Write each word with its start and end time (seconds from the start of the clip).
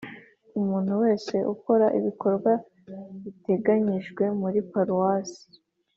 Umuntu 0.59 0.91
wese 1.03 1.35
ukora 1.53 1.85
ibikorwa 1.99 2.51
biteganyijwe 3.23 4.23
muri 4.39 4.59
paruwasi 4.69 5.43